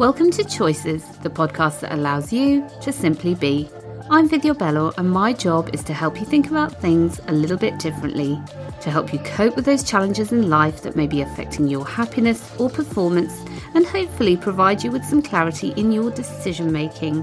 Welcome 0.00 0.30
to 0.30 0.44
Choices, 0.44 1.04
the 1.18 1.28
podcast 1.28 1.80
that 1.80 1.92
allows 1.92 2.32
you 2.32 2.66
to 2.80 2.90
simply 2.90 3.34
be. 3.34 3.68
I'm 4.08 4.30
Vidya 4.30 4.54
Bello, 4.54 4.94
and 4.96 5.10
my 5.10 5.34
job 5.34 5.74
is 5.74 5.84
to 5.84 5.92
help 5.92 6.18
you 6.18 6.24
think 6.24 6.48
about 6.48 6.80
things 6.80 7.20
a 7.26 7.32
little 7.32 7.58
bit 7.58 7.78
differently, 7.78 8.40
to 8.80 8.90
help 8.90 9.12
you 9.12 9.18
cope 9.18 9.56
with 9.56 9.66
those 9.66 9.84
challenges 9.84 10.32
in 10.32 10.48
life 10.48 10.80
that 10.84 10.96
may 10.96 11.06
be 11.06 11.20
affecting 11.20 11.68
your 11.68 11.86
happiness 11.86 12.50
or 12.58 12.70
performance, 12.70 13.44
and 13.74 13.84
hopefully 13.84 14.38
provide 14.38 14.82
you 14.82 14.90
with 14.90 15.04
some 15.04 15.20
clarity 15.20 15.74
in 15.76 15.92
your 15.92 16.10
decision 16.10 16.72
making. 16.72 17.22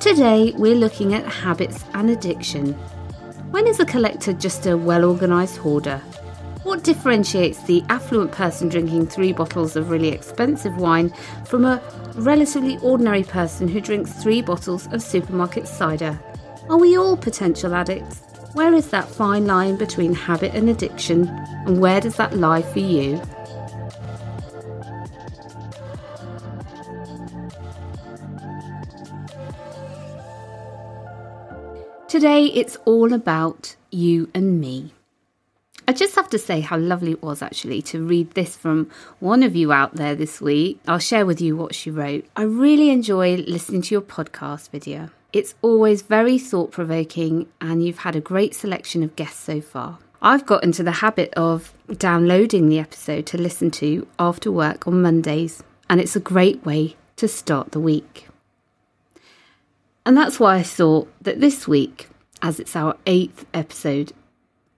Today, 0.00 0.52
we're 0.56 0.76
looking 0.76 1.12
at 1.12 1.26
habits 1.26 1.84
and 1.94 2.08
addiction. 2.08 2.74
When 3.50 3.66
is 3.66 3.80
a 3.80 3.84
collector 3.84 4.32
just 4.32 4.66
a 4.66 4.76
well 4.76 5.04
organised 5.04 5.56
hoarder? 5.56 6.00
What 6.64 6.82
differentiates 6.82 7.62
the 7.64 7.84
affluent 7.90 8.32
person 8.32 8.70
drinking 8.70 9.08
three 9.08 9.34
bottles 9.34 9.76
of 9.76 9.90
really 9.90 10.08
expensive 10.08 10.78
wine 10.78 11.12
from 11.44 11.66
a 11.66 11.82
relatively 12.14 12.78
ordinary 12.78 13.22
person 13.22 13.68
who 13.68 13.82
drinks 13.82 14.14
three 14.14 14.40
bottles 14.40 14.86
of 14.90 15.02
supermarket 15.02 15.68
cider? 15.68 16.18
Are 16.70 16.78
we 16.78 16.96
all 16.96 17.18
potential 17.18 17.74
addicts? 17.74 18.22
Where 18.54 18.72
is 18.72 18.88
that 18.90 19.06
fine 19.06 19.46
line 19.46 19.76
between 19.76 20.14
habit 20.14 20.54
and 20.54 20.70
addiction, 20.70 21.28
and 21.66 21.82
where 21.82 22.00
does 22.00 22.16
that 22.16 22.34
lie 22.34 22.62
for 22.62 22.78
you? 22.78 23.20
Today, 32.08 32.46
it's 32.46 32.78
all 32.86 33.12
about 33.12 33.76
you 33.90 34.30
and 34.34 34.58
me. 34.58 34.93
I 35.86 35.92
just 35.92 36.14
have 36.14 36.30
to 36.30 36.38
say 36.38 36.60
how 36.60 36.78
lovely 36.78 37.12
it 37.12 37.22
was 37.22 37.42
actually 37.42 37.82
to 37.82 38.02
read 38.02 38.30
this 38.30 38.56
from 38.56 38.90
one 39.20 39.42
of 39.42 39.54
you 39.54 39.70
out 39.70 39.96
there 39.96 40.14
this 40.14 40.40
week. 40.40 40.80
I'll 40.88 40.98
share 40.98 41.26
with 41.26 41.42
you 41.42 41.56
what 41.56 41.74
she 41.74 41.90
wrote. 41.90 42.24
I 42.36 42.42
really 42.42 42.88
enjoy 42.88 43.36
listening 43.36 43.82
to 43.82 43.94
your 43.94 44.02
podcast 44.02 44.70
Vidya. 44.70 45.12
It's 45.34 45.54
always 45.60 46.00
very 46.00 46.38
thought 46.38 46.70
provoking, 46.70 47.48
and 47.60 47.84
you've 47.84 47.98
had 47.98 48.16
a 48.16 48.20
great 48.20 48.54
selection 48.54 49.02
of 49.02 49.16
guests 49.16 49.40
so 49.40 49.60
far. 49.60 49.98
I've 50.22 50.46
got 50.46 50.64
into 50.64 50.82
the 50.82 50.92
habit 50.92 51.34
of 51.34 51.74
downloading 51.98 52.68
the 52.68 52.78
episode 52.78 53.26
to 53.26 53.38
listen 53.38 53.70
to 53.72 54.06
after 54.18 54.50
work 54.50 54.86
on 54.86 55.02
Mondays, 55.02 55.62
and 55.90 56.00
it's 56.00 56.16
a 56.16 56.20
great 56.20 56.64
way 56.64 56.96
to 57.16 57.28
start 57.28 57.72
the 57.72 57.80
week. 57.80 58.28
And 60.06 60.16
that's 60.16 60.40
why 60.40 60.56
I 60.56 60.62
thought 60.62 61.12
that 61.20 61.40
this 61.40 61.68
week, 61.68 62.08
as 62.40 62.58
it's 62.58 62.74
our 62.74 62.96
eighth 63.04 63.44
episode, 63.52 64.12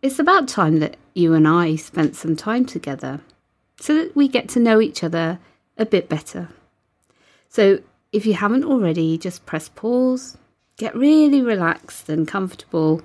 it's 0.03 0.19
about 0.19 0.49
time 0.49 0.79
that 0.81 0.97
you 1.15 1.35
and 1.35 1.49
I 1.49 1.77
spent 1.77 2.17
some 2.17 2.37
time 2.37 2.65
together 2.65 3.21
so 3.81 3.95
that 3.95 4.15
we 4.15 4.29
get 4.29 4.49
to 4.51 4.61
know 4.61 4.81
each 4.81 5.03
other 5.03 5.39
a 5.79 5.87
bit 5.87 6.09
better. 6.09 6.49
So, 7.49 7.81
if 8.13 8.25
you 8.27 8.35
haven't 8.35 8.65
already, 8.65 9.19
just 9.19 9.47
press 9.47 9.69
pause, 9.69 10.37
get 10.77 10.95
really 10.95 11.43
relaxed 11.43 12.09
and 12.09 12.27
comfortable, 12.27 13.03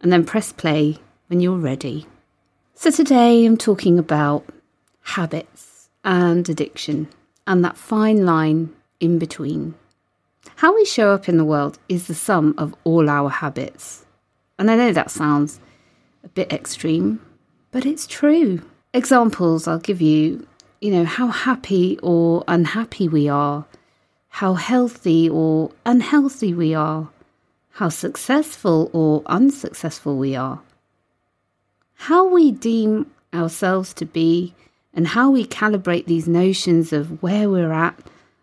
and 0.00 0.12
then 0.12 0.24
press 0.24 0.52
play 0.52 0.98
when 1.28 1.40
you're 1.40 1.56
ready. 1.56 2.06
So, 2.74 2.90
today 2.90 3.44
I'm 3.44 3.56
talking 3.56 3.98
about 3.98 4.44
habits 5.02 5.88
and 6.04 6.48
addiction 6.48 7.08
and 7.46 7.64
that 7.64 7.76
fine 7.76 8.24
line 8.24 8.72
in 9.00 9.18
between. 9.18 9.74
How 10.56 10.74
we 10.74 10.84
show 10.84 11.10
up 11.10 11.28
in 11.28 11.38
the 11.38 11.44
world 11.44 11.78
is 11.88 12.06
the 12.06 12.14
sum 12.14 12.54
of 12.58 12.74
all 12.84 13.08
our 13.08 13.28
habits. 13.28 14.04
And 14.58 14.70
I 14.70 14.76
know 14.76 14.92
that 14.92 15.10
sounds 15.10 15.60
a 16.24 16.28
bit 16.28 16.52
extreme, 16.52 17.20
but 17.70 17.86
it's 17.86 18.06
true. 18.06 18.62
Examples 18.94 19.66
I'll 19.66 19.78
give 19.78 20.00
you, 20.00 20.46
you 20.80 20.90
know, 20.90 21.04
how 21.04 21.28
happy 21.28 21.98
or 22.02 22.44
unhappy 22.48 23.08
we 23.08 23.28
are, 23.28 23.64
how 24.28 24.54
healthy 24.54 25.28
or 25.28 25.70
unhealthy 25.84 26.54
we 26.54 26.74
are, 26.74 27.08
how 27.70 27.88
successful 27.88 28.90
or 28.92 29.22
unsuccessful 29.26 30.16
we 30.16 30.36
are. 30.36 30.60
How 31.94 32.26
we 32.26 32.50
deem 32.50 33.10
ourselves 33.32 33.94
to 33.94 34.04
be 34.04 34.54
and 34.92 35.08
how 35.08 35.30
we 35.30 35.46
calibrate 35.46 36.06
these 36.06 36.28
notions 36.28 36.92
of 36.92 37.22
where 37.22 37.48
we're 37.48 37.72
at 37.72 37.98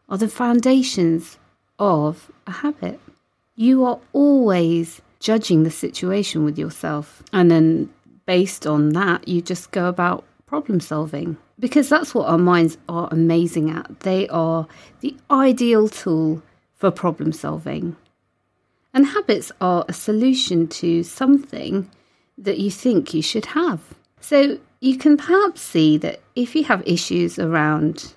are 0.08 0.18
the 0.18 0.28
foundations 0.28 1.38
of 1.78 2.32
a 2.48 2.52
habit. 2.52 3.00
You 3.56 3.84
are 3.86 4.00
always 4.14 5.02
judging 5.20 5.64
the 5.64 5.72
situation 5.72 6.44
with 6.44 6.58
yourself. 6.58 7.24
And 7.34 7.50
then 7.52 7.90
based 8.26 8.66
on 8.66 8.90
that, 8.90 9.28
you 9.28 9.42
just 9.42 9.72
go 9.72 9.88
about 9.88 10.24
problem 10.46 10.80
solving 10.80 11.38
because 11.60 11.90
that's 11.90 12.16
what 12.16 12.28
our 12.28 12.38
minds 12.38 12.78
are 12.88 13.08
amazing 13.12 13.70
at. 13.70 14.00
They 14.00 14.28
are 14.30 14.68
the 15.02 15.16
ideal 15.30 15.90
tool 15.90 16.42
for 16.76 16.90
problem 16.90 17.34
solving. 17.34 17.96
And 18.94 19.06
habits 19.06 19.52
are 19.62 19.86
a 19.88 19.94
solution 19.94 20.68
to 20.68 21.04
something 21.04 21.90
that 22.38 22.58
you 22.58 22.72
think 22.72 23.14
you 23.14 23.22
should 23.22 23.46
have. 23.48 23.82
So 24.22 24.58
you 24.80 24.98
can 24.98 25.18
perhaps 25.18 25.62
see 25.62 25.98
that 25.98 26.22
if 26.36 26.56
you 26.56 26.64
have 26.64 26.82
issues 26.88 27.38
around 27.38 28.14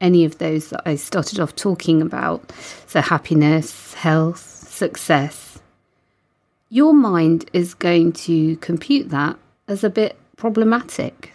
any 0.00 0.24
of 0.24 0.38
those 0.38 0.70
that 0.70 0.82
I 0.86 0.96
started 0.96 1.38
off 1.38 1.54
talking 1.54 2.00
about, 2.00 2.50
so 2.86 3.00
happiness, 3.00 3.94
health, 3.94 4.40
success, 4.68 5.47
your 6.68 6.92
mind 6.92 7.48
is 7.52 7.74
going 7.74 8.12
to 8.12 8.56
compute 8.58 9.10
that 9.10 9.38
as 9.66 9.84
a 9.84 9.90
bit 9.90 10.16
problematic 10.36 11.32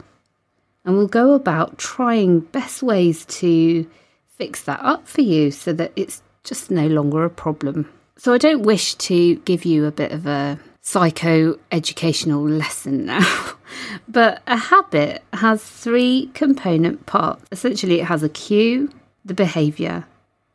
and 0.85 0.97
we'll 0.97 1.07
go 1.07 1.33
about 1.33 1.77
trying 1.77 2.41
best 2.41 2.83
ways 2.83 3.25
to 3.25 3.89
fix 4.27 4.63
that 4.63 4.79
up 4.81 5.07
for 5.07 5.21
you 5.21 5.51
so 5.51 5.71
that 5.73 5.93
it's 5.95 6.21
just 6.43 6.69
no 6.69 6.87
longer 6.87 7.23
a 7.23 7.29
problem. 7.29 7.89
So 8.17 8.33
I 8.33 8.37
don't 8.37 8.63
wish 8.63 8.95
to 8.95 9.35
give 9.37 9.65
you 9.65 9.85
a 9.85 9.91
bit 9.91 10.11
of 10.11 10.27
a 10.27 10.59
psycho 10.81 11.57
educational 11.71 12.43
lesson 12.43 13.05
now, 13.05 13.53
but 14.07 14.41
a 14.45 14.57
habit 14.57 15.23
has 15.31 15.63
three 15.63 16.29
component 16.33 17.05
parts. 17.05 17.45
Essentially, 17.51 18.01
it 18.01 18.05
has 18.05 18.23
a 18.23 18.29
cue, 18.29 18.89
the 19.23 19.33
behavior, 19.33 20.05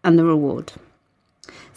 and 0.04 0.18
the 0.18 0.24
reward. 0.24 0.72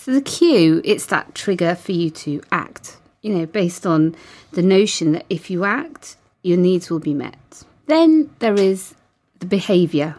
So 0.03 0.11
the 0.13 0.21
cue, 0.21 0.81
it's 0.83 1.05
that 1.05 1.35
trigger 1.35 1.75
for 1.75 1.91
you 1.91 2.09
to 2.09 2.41
act, 2.51 2.97
you 3.21 3.35
know, 3.35 3.45
based 3.45 3.85
on 3.85 4.15
the 4.51 4.63
notion 4.63 5.11
that 5.11 5.27
if 5.29 5.51
you 5.51 5.63
act, 5.63 6.17
your 6.41 6.57
needs 6.57 6.89
will 6.89 6.97
be 6.97 7.13
met. 7.13 7.63
Then 7.85 8.31
there 8.39 8.55
is 8.55 8.95
the 9.37 9.45
behavior, 9.45 10.15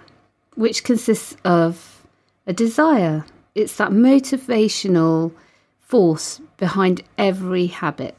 which 0.55 0.85
consists 0.85 1.37
of 1.45 2.07
a 2.47 2.53
desire. 2.53 3.25
It's 3.57 3.77
that 3.79 3.91
motivational 3.91 5.33
force 5.81 6.41
behind 6.59 7.03
every 7.19 7.67
habit. 7.67 8.17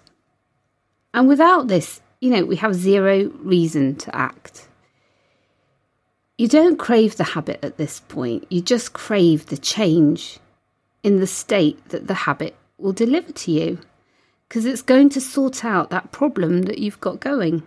And 1.13 1.29
without 1.29 1.69
this, 1.69 2.01
you 2.19 2.29
know, 2.29 2.43
we 2.43 2.57
have 2.57 2.75
zero 2.75 3.31
reason 3.39 3.95
to 3.99 4.13
act. 4.13 4.67
You 6.37 6.49
don't 6.49 6.77
crave 6.77 7.15
the 7.15 7.23
habit 7.23 7.63
at 7.63 7.77
this 7.77 8.01
point, 8.01 8.47
you 8.49 8.59
just 8.59 8.91
crave 8.91 9.45
the 9.45 9.57
change 9.57 10.39
in 11.03 11.19
the 11.19 11.27
state 11.27 11.89
that 11.89 12.07
the 12.07 12.13
habit 12.13 12.55
will 12.77 12.93
deliver 12.93 13.31
to 13.31 13.51
you 13.51 13.79
because 14.47 14.65
it's 14.65 14.81
going 14.81 15.09
to 15.09 15.21
sort 15.21 15.65
out 15.65 15.89
that 15.89 16.11
problem 16.11 16.63
that 16.63 16.79
you've 16.79 16.99
got 17.01 17.19
going. 17.19 17.63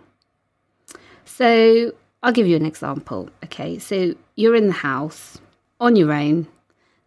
So 1.25 1.91
I'll 2.23 2.31
give 2.31 2.47
you 2.47 2.55
an 2.55 2.65
example. 2.65 3.29
Okay, 3.43 3.77
so 3.77 4.15
you're 4.35 4.55
in 4.55 4.67
the 4.67 4.73
house 4.73 5.37
on 5.79 5.95
your 5.95 6.11
own, 6.11 6.47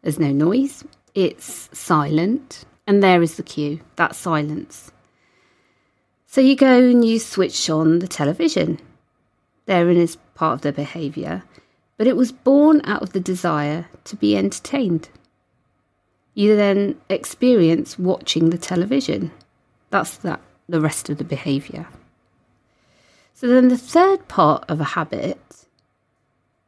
there's 0.02 0.18
no 0.18 0.30
noise, 0.30 0.84
it's 1.14 1.68
silent, 1.72 2.64
and 2.86 3.02
there 3.02 3.22
is 3.22 3.36
the 3.36 3.42
cue 3.42 3.80
that 3.96 4.14
silence. 4.14 4.92
So 6.26 6.40
you 6.40 6.54
go 6.54 6.78
and 6.78 7.04
you 7.04 7.18
switch 7.18 7.68
on 7.68 7.98
the 7.98 8.06
television. 8.06 8.78
Therein 9.66 9.96
is 9.96 10.16
part 10.34 10.54
of 10.54 10.60
the 10.62 10.72
behaviour, 10.72 11.42
but 11.96 12.06
it 12.06 12.16
was 12.16 12.32
born 12.32 12.80
out 12.84 13.02
of 13.02 13.12
the 13.12 13.20
desire 13.20 13.88
to 14.04 14.16
be 14.16 14.36
entertained. 14.36 15.08
You 16.34 16.56
then 16.56 17.00
experience 17.08 17.98
watching 17.98 18.50
the 18.50 18.58
television. 18.58 19.32
That's 19.90 20.16
that 20.18 20.40
the 20.68 20.80
rest 20.80 21.10
of 21.10 21.18
the 21.18 21.24
behaviour. 21.24 21.88
So 23.34 23.46
then 23.46 23.68
the 23.68 23.78
third 23.78 24.28
part 24.28 24.64
of 24.68 24.80
a 24.80 24.84
habit 24.84 25.40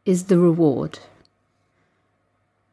is 0.05 0.25
the 0.25 0.39
reward. 0.39 0.99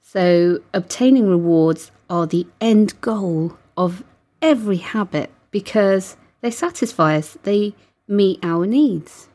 So 0.01 0.59
obtaining 0.74 1.27
rewards 1.27 1.91
are 2.09 2.25
the 2.25 2.47
end 2.59 3.00
goal 3.01 3.57
of 3.77 4.03
every 4.42 4.77
habit 4.77 5.30
because 5.51 6.18
they 6.42 6.50
satisfy 6.50 7.18
us, 7.18 7.38
they 7.44 7.75
meet 8.07 8.39
our 8.42 8.65
needs. 8.65 9.30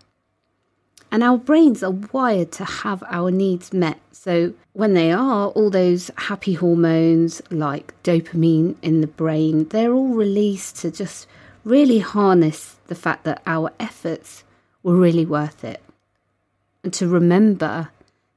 And 1.14 1.22
our 1.22 1.38
brains 1.38 1.84
are 1.84 1.92
wired 1.92 2.50
to 2.54 2.64
have 2.64 3.04
our 3.06 3.30
needs 3.30 3.72
met. 3.72 4.00
So, 4.10 4.52
when 4.72 4.94
they 4.94 5.12
are, 5.12 5.46
all 5.50 5.70
those 5.70 6.10
happy 6.18 6.54
hormones 6.54 7.40
like 7.52 7.94
dopamine 8.02 8.74
in 8.82 9.00
the 9.00 9.06
brain, 9.06 9.68
they're 9.68 9.94
all 9.94 10.08
released 10.08 10.74
to 10.78 10.90
just 10.90 11.28
really 11.62 12.00
harness 12.00 12.78
the 12.88 12.96
fact 12.96 13.22
that 13.26 13.42
our 13.46 13.70
efforts 13.78 14.42
were 14.82 14.96
really 14.96 15.24
worth 15.24 15.62
it. 15.62 15.80
And 16.82 16.92
to 16.94 17.06
remember 17.06 17.90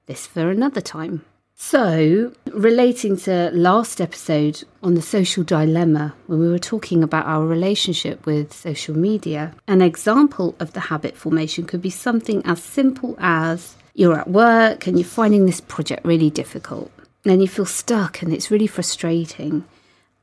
this 0.05 0.27
for 0.27 0.51
another 0.51 0.79
time. 0.79 1.25
So, 1.59 2.33
relating 2.53 3.17
to 3.17 3.49
last 3.51 3.99
episode 3.99 4.63
on 4.83 4.93
the 4.93 5.01
social 5.01 5.43
dilemma, 5.43 6.13
when 6.27 6.39
we 6.39 6.49
were 6.49 6.59
talking 6.59 7.01
about 7.01 7.25
our 7.25 7.47
relationship 7.47 8.27
with 8.27 8.53
social 8.53 8.95
media, 8.95 9.55
an 9.67 9.81
example 9.81 10.55
of 10.59 10.73
the 10.73 10.81
habit 10.81 11.17
formation 11.17 11.65
could 11.65 11.81
be 11.81 11.89
something 11.89 12.45
as 12.45 12.61
simple 12.61 13.15
as 13.17 13.75
you're 13.95 14.19
at 14.19 14.29
work 14.29 14.85
and 14.85 14.99
you're 14.99 15.07
finding 15.07 15.47
this 15.47 15.59
project 15.59 16.05
really 16.05 16.29
difficult. 16.29 16.91
And 17.25 17.41
you 17.41 17.47
feel 17.47 17.65
stuck 17.65 18.21
and 18.21 18.31
it's 18.31 18.51
really 18.51 18.67
frustrating. 18.67 19.65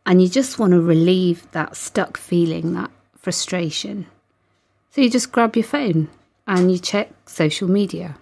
And 0.06 0.22
you 0.22 0.28
just 0.28 0.60
want 0.60 0.70
to 0.70 0.80
relieve 0.80 1.50
that 1.50 1.76
stuck 1.76 2.16
feeling, 2.16 2.74
that 2.74 2.92
frustration. 3.18 4.06
So 4.92 5.00
you 5.00 5.10
just 5.10 5.32
grab 5.32 5.56
your 5.56 5.64
phone 5.64 6.10
and 6.46 6.70
you 6.70 6.78
check 6.78 7.10
social 7.26 7.68
media. 7.68 8.14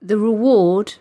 The 0.00 0.16
reward 0.16 0.94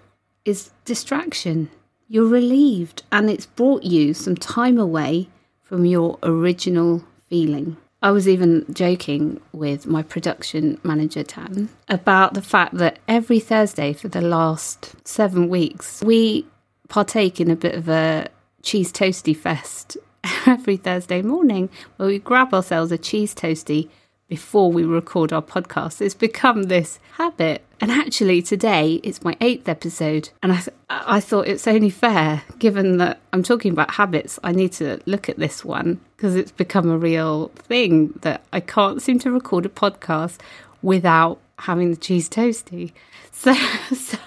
is 0.46 0.72
distraction. 0.86 1.70
You're 2.08 2.28
relieved 2.28 3.04
and 3.12 3.30
it's 3.30 3.46
brought 3.46 3.84
you 3.84 4.14
some 4.14 4.36
time 4.36 4.78
away 4.78 5.30
from 5.62 5.86
your 5.86 6.20
original 6.24 7.04
feeling. 7.30 7.78
I 8.02 8.12
was 8.12 8.28
even 8.28 8.66
joking 8.74 9.40
with 9.54 9.88
my 9.88 10.04
production 10.04 10.78
manager, 10.84 11.24
Tan, 11.24 11.70
about 11.88 12.34
the 12.34 12.42
fact 12.42 12.76
that 12.76 13.00
every 13.08 13.40
Thursday 13.40 13.94
for 13.94 14.10
the 14.10 14.22
last 14.22 15.08
seven 15.08 15.48
weeks, 15.48 16.02
we 16.04 16.46
partake 16.90 17.40
in 17.40 17.50
a 17.50 17.56
bit 17.56 17.76
of 17.76 17.88
a 17.88 18.28
cheese 18.62 18.92
toasty 18.92 19.36
fest 19.36 19.96
every 20.46 20.76
Thursday 20.76 21.22
morning 21.22 21.70
where 21.96 22.10
we 22.10 22.20
grab 22.20 22.54
ourselves 22.54 22.92
a 22.92 22.98
cheese 22.98 23.34
toasty 23.34 23.90
before 24.28 24.72
we 24.72 24.84
record 24.84 25.32
our 25.32 25.42
podcast. 25.42 26.02
It's 26.02 26.14
become 26.14 26.64
this 26.64 27.00
habit. 27.14 27.64
And 27.84 27.92
actually, 27.92 28.42
today 28.42 29.02
it's 29.04 29.26
my 29.26 29.36
eighth 29.42 29.68
episode, 29.68 30.30
and 30.42 30.54
I, 30.54 30.64
I 30.90 31.20
thought 31.20 31.50
it's 31.50 31.68
only 31.68 31.90
fair, 31.90 32.42
given 32.58 32.96
that 33.00 33.20
I'm 33.34 33.44
talking 33.44 33.74
about 33.74 33.92
habits, 33.96 34.40
I 34.42 34.54
need 34.54 34.72
to 34.74 35.02
look 35.06 35.28
at 35.28 35.38
this 35.38 35.66
one 35.66 36.00
because 36.16 36.38
it's 36.38 36.50
become 36.54 36.90
a 36.90 36.98
real 36.98 37.50
thing 37.56 38.18
that 38.22 38.46
I 38.54 38.62
can't 38.62 39.02
seem 39.02 39.20
to 39.20 39.32
record 39.32 39.66
a 39.66 39.70
podcast 39.70 40.38
without 40.82 41.42
having 41.60 41.90
the 41.90 41.98
cheese 41.98 42.30
toasty. 42.30 42.94
So, 43.34 43.54
so, 43.94 44.18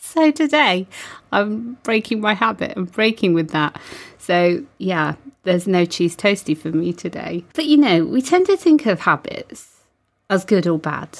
so 0.00 0.32
today 0.32 0.88
I'm 1.30 1.74
breaking 1.84 2.20
my 2.20 2.34
habit 2.34 2.76
and 2.76 2.90
breaking 2.90 3.32
with 3.32 3.50
that. 3.50 3.80
So, 4.18 4.64
yeah, 4.78 5.14
there's 5.44 5.68
no 5.68 5.84
cheese 5.84 6.16
toasty 6.16 6.58
for 6.58 6.72
me 6.72 6.92
today. 6.92 7.44
But 7.54 7.66
you 7.66 7.76
know, 7.76 8.04
we 8.04 8.22
tend 8.22 8.46
to 8.46 8.56
think 8.56 8.86
of 8.86 9.02
habits 9.02 9.84
as 10.28 10.44
good 10.44 10.66
or 10.66 10.80
bad, 10.80 11.16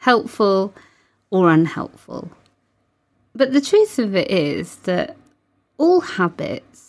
helpful 0.00 0.74
or 1.30 1.50
unhelpful. 1.50 2.30
But 3.34 3.52
the 3.52 3.60
truth 3.60 3.98
of 3.98 4.14
it 4.14 4.30
is 4.30 4.76
that 4.76 5.16
all 5.78 6.00
habits 6.00 6.86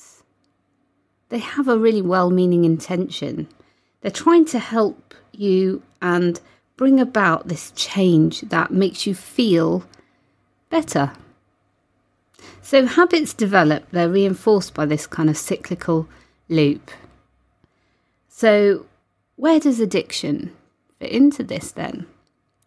they 1.29 1.39
have 1.39 1.67
a 1.67 1.77
really 1.77 2.01
well-meaning 2.01 2.63
intention. 2.63 3.47
They're 4.01 4.11
trying 4.11 4.45
to 4.45 4.59
help 4.59 5.13
you 5.33 5.83
and 6.01 6.39
bring 6.77 6.99
about 6.99 7.47
this 7.47 7.71
change 7.71 8.41
that 8.41 8.71
makes 8.71 9.05
you 9.05 9.13
feel 9.13 9.83
better. 10.69 11.11
So 12.61 12.85
habits 12.85 13.33
develop, 13.33 13.89
they're 13.91 14.09
reinforced 14.09 14.73
by 14.73 14.85
this 14.85 15.07
kind 15.07 15.29
of 15.29 15.37
cyclical 15.37 16.07
loop. 16.49 16.91
So, 18.29 18.85
where 19.35 19.59
does 19.59 19.79
addiction 19.79 20.55
fit 20.99 21.11
into 21.11 21.43
this 21.43 21.71
then? 21.71 22.05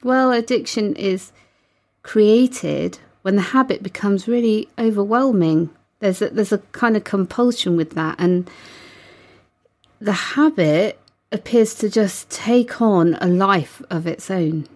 Well, 0.03 0.33
addiction 0.33 0.97
is 0.97 1.33
created 2.03 2.99
when 3.23 3.37
the 3.37 3.43
habit 3.43 3.83
becomes 3.83 4.29
really 4.29 4.69
overwhelming. 4.79 5.71
There's 5.99 6.23
a, 6.23 6.31
there's 6.31 6.53
a 6.53 6.59
kind 6.59 6.97
of 6.97 7.05
compulsion 7.05 7.77
with 7.77 7.91
that, 7.95 8.17
and 8.19 8.49
the 10.01 10.13
habit 10.13 10.99
appears 11.33 11.75
to 11.75 11.89
just 11.89 12.31
take 12.31 12.81
on 12.81 13.15
a 13.21 13.27
life 13.27 13.83
of 13.91 14.07
its 14.07 14.31
own. 14.31 14.67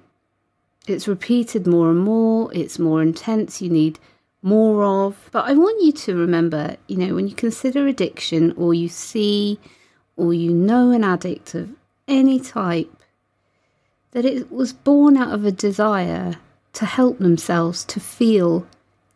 It's 0.87 1.09
repeated 1.09 1.67
more 1.67 1.91
and 1.91 2.01
more, 2.01 2.53
it's 2.53 2.79
more 2.79 3.03
intense, 3.03 3.63
you 3.63 3.71
need 3.71 3.99
more 4.43 4.85
of. 4.85 5.31
But 5.33 5.47
I 5.47 5.55
want 5.55 5.83
you 5.83 5.93
to 5.93 6.15
remember, 6.15 6.77
you 6.87 6.99
know, 6.99 7.15
when 7.15 7.27
you 7.27 7.35
consider 7.35 7.87
addiction 7.87 8.53
or 8.53 8.75
you 8.75 8.89
see 8.89 9.59
or 10.17 10.35
you 10.35 10.53
know 10.53 10.91
an 10.91 11.03
addict 11.03 11.55
of 11.55 11.71
any 12.07 12.39
type, 12.39 12.95
that 14.13 14.27
it 14.27 14.53
was 14.53 14.73
born 14.73 15.17
out 15.17 15.33
of 15.33 15.45
a 15.45 15.51
desire 15.51 16.37
to 16.75 16.85
help 16.85 17.19
themselves 17.19 17.85
to 17.85 18.01
feel 18.01 18.67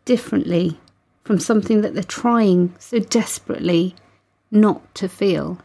differently 0.05 0.79
from 1.23 1.39
something 1.39 1.81
that 1.81 1.93
they're 1.93 2.03
trying 2.03 2.73
so 2.79 2.99
desperately 2.99 3.95
not 4.49 4.95
to 4.95 5.07
feel. 5.07 5.59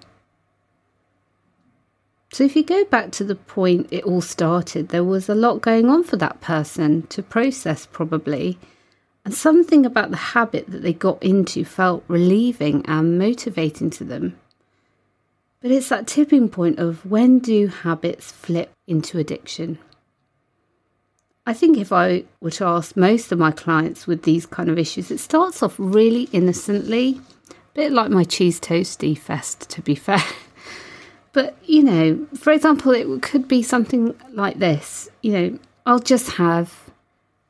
So, 2.32 2.44
if 2.44 2.56
you 2.56 2.64
go 2.64 2.84
back 2.84 3.12
to 3.12 3.24
the 3.24 3.36
point 3.36 3.86
it 3.90 4.04
all 4.04 4.20
started, 4.20 4.88
there 4.88 5.04
was 5.04 5.28
a 5.28 5.34
lot 5.34 5.62
going 5.62 5.88
on 5.88 6.02
for 6.02 6.16
that 6.16 6.40
person 6.40 7.06
to 7.06 7.22
process, 7.22 7.86
probably. 7.86 8.58
And 9.24 9.32
something 9.32 9.86
about 9.86 10.10
the 10.10 10.16
habit 10.16 10.66
that 10.68 10.82
they 10.82 10.92
got 10.92 11.22
into 11.22 11.64
felt 11.64 12.04
relieving 12.08 12.84
and 12.86 13.18
motivating 13.18 13.88
to 13.90 14.04
them. 14.04 14.36
But 15.62 15.70
it's 15.70 15.88
that 15.88 16.06
tipping 16.06 16.50
point 16.50 16.78
of 16.78 17.06
when 17.06 17.38
do 17.38 17.68
habits 17.68 18.32
flip 18.32 18.72
into 18.86 19.18
addiction? 19.18 19.78
I 21.46 21.52
think 21.52 21.76
if 21.76 21.92
I 21.92 22.24
were 22.40 22.50
to 22.52 22.64
ask 22.64 22.96
most 22.96 23.30
of 23.30 23.38
my 23.38 23.50
clients 23.50 24.06
with 24.06 24.22
these 24.22 24.46
kind 24.46 24.70
of 24.70 24.78
issues, 24.78 25.10
it 25.10 25.18
starts 25.18 25.62
off 25.62 25.74
really 25.76 26.22
innocently, 26.32 27.20
a 27.50 27.54
bit 27.74 27.92
like 27.92 28.10
my 28.10 28.24
cheese 28.24 28.58
toasty 28.58 29.16
fest, 29.16 29.68
to 29.70 29.82
be 29.82 29.94
fair. 30.06 30.22
But, 31.34 31.58
you 31.64 31.82
know, 31.82 32.26
for 32.34 32.52
example, 32.52 32.92
it 32.92 33.20
could 33.20 33.46
be 33.46 33.62
something 33.62 34.14
like 34.30 34.58
this. 34.58 35.10
You 35.20 35.32
know, 35.32 35.58
I'll 35.84 35.98
just 35.98 36.32
have 36.32 36.90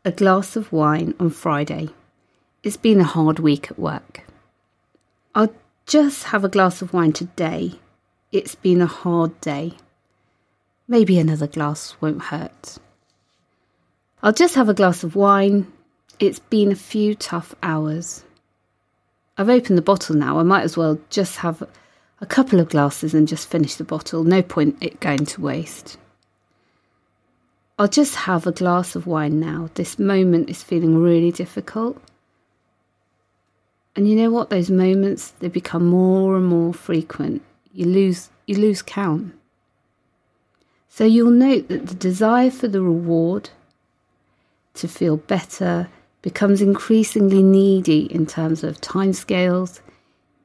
a 0.04 0.10
glass 0.10 0.56
of 0.56 0.72
wine 0.72 1.14
on 1.20 1.30
Friday. 1.30 1.90
It's 2.64 2.76
been 2.76 3.00
a 3.00 3.04
hard 3.04 3.38
week 3.38 3.70
at 3.70 3.78
work. 3.78 4.22
I'll 5.34 5.54
just 5.86 6.24
have 6.24 6.44
a 6.44 6.48
glass 6.48 6.82
of 6.82 6.92
wine 6.92 7.12
today. 7.12 7.74
It's 8.32 8.54
been 8.54 8.80
a 8.80 8.86
hard 8.86 9.40
day. 9.40 9.74
Maybe 10.88 11.18
another 11.18 11.46
glass 11.46 11.94
won't 12.00 12.22
hurt. 12.22 12.78
I'll 14.24 14.32
just 14.32 14.54
have 14.54 14.70
a 14.70 14.74
glass 14.74 15.04
of 15.04 15.16
wine. 15.16 15.70
It's 16.18 16.38
been 16.38 16.72
a 16.72 16.76
few 16.76 17.14
tough 17.14 17.54
hours. 17.62 18.24
I've 19.36 19.50
opened 19.50 19.76
the 19.76 19.82
bottle 19.82 20.16
now. 20.16 20.38
I 20.38 20.42
might 20.42 20.62
as 20.62 20.78
well 20.78 20.98
just 21.10 21.36
have 21.36 21.62
a 22.22 22.26
couple 22.26 22.58
of 22.58 22.70
glasses 22.70 23.12
and 23.12 23.28
just 23.28 23.46
finish 23.46 23.74
the 23.74 23.84
bottle. 23.84 24.24
No 24.24 24.40
point 24.40 24.78
it 24.80 24.98
going 24.98 25.26
to 25.26 25.42
waste. 25.42 25.98
I'll 27.78 27.86
just 27.86 28.14
have 28.14 28.46
a 28.46 28.52
glass 28.52 28.96
of 28.96 29.06
wine 29.06 29.40
now. 29.40 29.68
This 29.74 29.98
moment 29.98 30.48
is 30.48 30.62
feeling 30.62 30.96
really 30.96 31.30
difficult. 31.30 32.00
And 33.94 34.08
you 34.08 34.16
know 34.16 34.30
what? 34.30 34.48
Those 34.48 34.70
moments 34.70 35.34
they 35.40 35.48
become 35.48 35.84
more 35.84 36.34
and 36.34 36.46
more 36.46 36.72
frequent. 36.72 37.42
You 37.74 37.84
lose 37.84 38.30
you 38.46 38.56
lose 38.56 38.80
count. 38.80 39.34
So 40.88 41.04
you'll 41.04 41.30
note 41.30 41.68
that 41.68 41.88
the 41.88 41.94
desire 41.94 42.50
for 42.50 42.68
the 42.68 42.80
reward 42.80 43.50
to 44.74 44.88
feel 44.88 45.16
better 45.16 45.88
becomes 46.22 46.62
increasingly 46.62 47.42
needy 47.42 48.12
in 48.12 48.26
terms 48.26 48.64
of 48.64 48.80
timescales, 48.80 49.80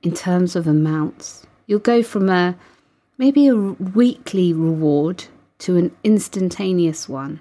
in 0.03 0.13
terms 0.13 0.55
of 0.55 0.67
amounts. 0.67 1.45
You'll 1.67 1.79
go 1.79 2.03
from 2.03 2.29
a 2.29 2.55
maybe 3.17 3.47
a 3.47 3.55
weekly 3.55 4.53
reward 4.53 5.25
to 5.59 5.77
an 5.77 5.95
instantaneous 6.03 7.07
one. 7.09 7.39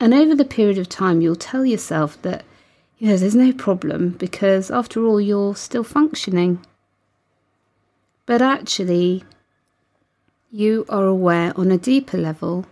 And 0.00 0.12
over 0.12 0.34
the 0.34 0.44
period 0.44 0.78
of 0.78 0.88
time, 0.88 1.20
you'll 1.20 1.36
tell 1.36 1.64
yourself 1.64 2.20
that, 2.22 2.44
you 2.98 3.08
know, 3.08 3.16
there's 3.16 3.36
no 3.36 3.52
problem 3.52 4.10
because 4.10 4.70
after 4.70 5.04
all, 5.04 5.20
you're 5.20 5.54
still 5.54 5.84
functioning. 5.84 6.64
But 8.26 8.42
actually, 8.42 9.24
you 10.50 10.84
are 10.88 11.06
aware 11.06 11.52
on 11.56 11.70
a 11.70 11.78
deeper 11.78 12.18
level 12.18 12.66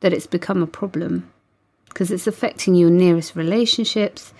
that 0.00 0.12
it's 0.12 0.26
become 0.26 0.62
a 0.62 0.66
problem 0.66 1.31
because 1.92 2.10
it's 2.10 2.26
affecting 2.26 2.74
your 2.74 2.90
nearest 2.90 3.36
relationships. 3.36 4.32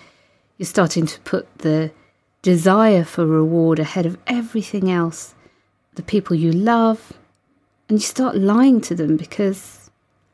You're 0.57 0.67
starting 0.67 1.07
to 1.07 1.21
put 1.21 1.59
the 1.59 1.93
desire 2.41 3.05
for 3.05 3.27
reward 3.27 3.79
ahead 3.79 4.07
of 4.07 4.19
everything 4.27 4.91
else, 4.91 5.35
the 5.95 6.03
people 6.03 6.35
you 6.35 6.51
love, 6.51 7.13
and 7.89 7.99
you 7.99 8.05
start 8.05 8.37
lying 8.37 8.81
to 8.83 8.95
them 8.95 9.17
because, 9.17 9.91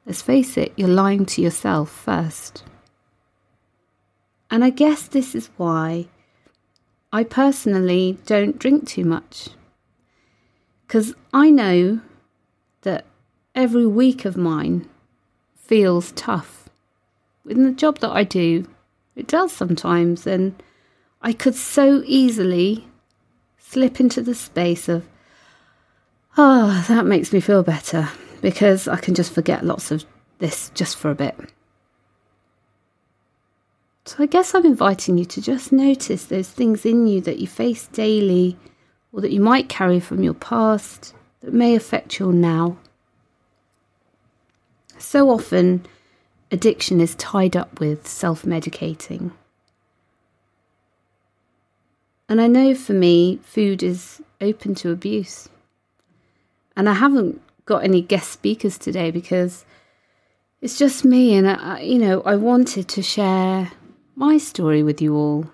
let's 0.07 0.23
face 0.23 0.57
it, 0.57 0.73
you're 0.77 0.89
lying 0.89 1.27
to 1.27 1.43
yourself 1.43 1.91
first. 1.91 2.63
And 4.51 4.65
I 4.65 4.71
guess 4.71 5.09
this 5.09 5.35
is 5.35 5.51
why 5.57 6.07
I 7.13 7.25
personally 7.25 8.19
don't 8.27 8.59
drink 8.59 8.87
too 8.87 9.05
much. 9.05 9.49
Because 10.87 11.15
I 11.35 11.51
know 11.51 12.01
that 12.83 13.05
every 13.55 13.87
week 13.87 14.25
of 14.25 14.37
mine 14.37 14.89
feels 15.55 16.13
tough. 16.13 16.58
In 17.47 17.65
the 17.65 17.73
job 17.73 17.99
that 17.99 18.11
I 18.11 18.25
do, 18.25 18.69
it 19.17 19.27
does 19.27 19.53
sometimes. 19.53 20.27
And 20.27 20.63
I 21.23 21.33
could 21.33 21.55
so 21.55 22.03
easily 22.07 22.89
slip 23.59 24.01
into 24.01 24.23
the 24.23 24.35
space 24.35 24.89
of, 24.89 25.07
oh, 26.37 26.85
that 26.89 27.07
makes 27.07 27.33
me 27.33 27.41
feel 27.41 27.63
better 27.63 28.09
because 28.41 28.89
I 28.89 28.97
can 28.97 29.15
just 29.15 29.33
forget 29.33 29.65
lots 29.65 29.91
of 29.91 30.05
this 30.39 30.71
just 30.75 30.97
for 30.97 31.11
a 31.11 31.15
bit. 31.15 31.37
So 34.05 34.17
I 34.21 34.27
guess 34.27 34.55
I'm 34.55 34.65
inviting 34.65 35.19
you 35.19 35.27
to 35.27 35.43
just 35.43 35.71
notice 35.71 36.25
those 36.25 36.49
things 36.49 36.87
in 36.87 37.07
you 37.07 37.21
that 37.21 37.41
you 37.41 37.47
face 37.47 37.89
daily 37.89 38.57
or 39.13 39.21
that 39.21 39.33
you 39.33 39.41
might 39.41 39.69
carry 39.69 40.01
from 40.01 40.23
your 40.23 40.33
past 40.33 41.13
that 41.41 41.53
may 41.53 41.75
affect 41.75 42.19
your 42.19 42.33
now. 42.33 42.79
So 44.97 45.31
often, 45.31 45.87
addiction 46.51 47.01
is 47.01 47.15
tied 47.17 47.57
up 47.57 47.81
with 47.81 48.07
self 48.07 48.43
medicating. 48.43 49.33
And 52.29 52.41
I 52.41 52.47
know 52.47 52.75
for 52.75 52.93
me, 52.93 53.39
food 53.43 53.83
is 53.83 54.21
open 54.41 54.75
to 54.77 54.91
abuse. 54.91 55.49
And 56.77 56.89
I 56.89 56.95
haven't 56.95 57.41
got 57.65 57.85
any 57.85 58.03
guest 58.03 58.31
speakers 58.31 58.79
today 58.79 59.11
because 59.11 59.65
it's 60.61 60.79
just 60.79 61.05
me, 61.05 61.35
and 61.35 61.49
I, 61.49 61.81
you 61.81 61.99
know, 61.99 62.21
I 62.23 62.35
wanted 62.35 62.89
to 62.89 63.03
share 63.03 63.71
my 64.17 64.39
story 64.39 64.83
with 64.83 65.01
you 65.01 65.15
all. 65.15 65.51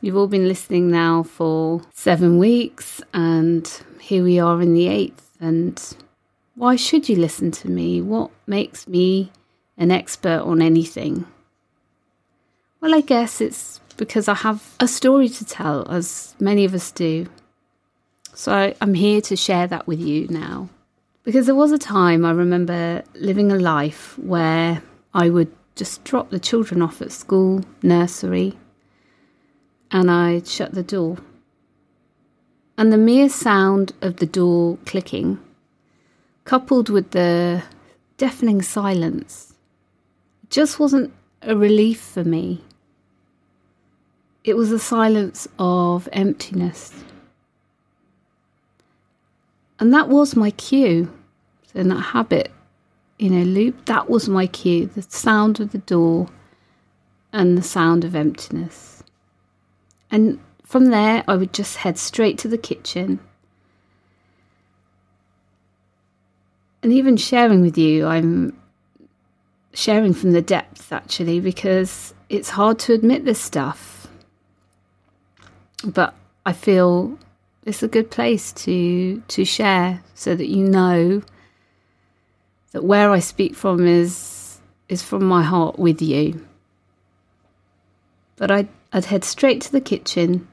You've 0.00 0.16
all 0.16 0.26
been 0.26 0.48
listening 0.48 0.90
now 0.90 1.22
for 1.22 1.82
seven 1.94 2.38
weeks, 2.38 3.00
and 3.14 3.66
here 4.00 4.24
we 4.24 4.40
are 4.40 4.60
in 4.60 4.74
the 4.74 4.88
eighth. 4.88 5.30
And 5.40 5.80
why 6.56 6.74
should 6.76 7.08
you 7.08 7.16
listen 7.16 7.52
to 7.52 7.70
me? 7.70 8.02
What 8.02 8.30
makes 8.46 8.88
me 8.88 9.30
an 9.76 9.90
expert 9.90 10.40
on 10.40 10.62
anything? 10.62 11.26
Well, 12.80 12.94
I 12.94 13.00
guess 13.00 13.40
it's 13.40 13.80
because 13.96 14.28
I 14.28 14.34
have 14.34 14.74
a 14.80 14.88
story 14.88 15.28
to 15.28 15.44
tell, 15.44 15.88
as 15.88 16.34
many 16.40 16.64
of 16.64 16.74
us 16.74 16.90
do. 16.90 17.26
So 18.34 18.74
I'm 18.80 18.94
here 18.94 19.20
to 19.22 19.36
share 19.36 19.66
that 19.66 19.86
with 19.86 20.00
you 20.00 20.26
now. 20.28 20.68
Because 21.24 21.46
there 21.46 21.54
was 21.54 21.70
a 21.70 21.78
time 21.78 22.24
I 22.24 22.32
remember 22.32 23.04
living 23.14 23.52
a 23.52 23.58
life 23.58 24.18
where 24.18 24.82
I 25.14 25.28
would 25.28 25.52
just 25.76 26.02
drop 26.04 26.30
the 26.30 26.40
children 26.40 26.82
off 26.82 27.00
at 27.00 27.12
school, 27.12 27.64
nursery, 27.82 28.58
and 29.90 30.10
I'd 30.10 30.48
shut 30.48 30.72
the 30.72 30.82
door. 30.82 31.18
And 32.76 32.92
the 32.92 32.96
mere 32.96 33.28
sound 33.28 33.92
of 34.00 34.16
the 34.16 34.26
door 34.26 34.78
clicking, 34.86 35.38
coupled 36.44 36.88
with 36.88 37.12
the 37.12 37.62
deafening 38.16 38.62
silence, 38.62 39.51
just 40.52 40.78
wasn't 40.78 41.12
a 41.42 41.56
relief 41.56 42.00
for 42.00 42.22
me. 42.22 42.62
It 44.44 44.56
was 44.56 44.70
a 44.70 44.78
silence 44.78 45.48
of 45.58 46.08
emptiness. 46.12 46.92
And 49.80 49.92
that 49.92 50.08
was 50.08 50.36
my 50.36 50.50
cue. 50.52 51.12
So 51.72 51.80
in 51.80 51.88
that 51.88 52.00
habit 52.00 52.52
you 53.22 53.30
know, 53.30 53.44
loop, 53.44 53.84
that 53.84 54.10
was 54.10 54.28
my 54.28 54.48
cue 54.48 54.86
the 54.86 55.02
sound 55.02 55.60
of 55.60 55.70
the 55.70 55.78
door 55.78 56.26
and 57.32 57.56
the 57.56 57.62
sound 57.62 58.04
of 58.04 58.16
emptiness. 58.16 59.04
And 60.10 60.40
from 60.64 60.86
there, 60.86 61.22
I 61.28 61.36
would 61.36 61.52
just 61.52 61.76
head 61.76 61.98
straight 61.98 62.36
to 62.38 62.48
the 62.48 62.58
kitchen. 62.58 63.20
And 66.82 66.92
even 66.92 67.16
sharing 67.16 67.60
with 67.60 67.78
you, 67.78 68.06
I'm 68.06 68.60
sharing 69.74 70.14
from 70.14 70.32
the 70.32 70.42
depths 70.42 70.92
actually, 70.92 71.40
because 71.40 72.14
it's 72.28 72.50
hard 72.50 72.78
to 72.80 72.92
admit 72.92 73.24
this 73.24 73.40
stuff. 73.40 74.08
But 75.84 76.14
I 76.46 76.52
feel 76.52 77.18
it's 77.64 77.82
a 77.82 77.88
good 77.88 78.10
place 78.10 78.52
to 78.52 79.20
to 79.20 79.44
share 79.44 80.02
so 80.14 80.34
that 80.34 80.48
you 80.48 80.64
know 80.64 81.22
that 82.72 82.84
where 82.84 83.10
I 83.10 83.20
speak 83.20 83.54
from 83.54 83.86
is 83.86 84.60
is 84.88 85.02
from 85.02 85.24
my 85.24 85.42
heart 85.42 85.78
with 85.78 86.02
you. 86.02 86.46
But 88.36 88.50
I'd, 88.50 88.68
I'd 88.92 89.06
head 89.06 89.24
straight 89.24 89.62
to 89.62 89.72
the 89.72 89.80
kitchen. 89.80 90.48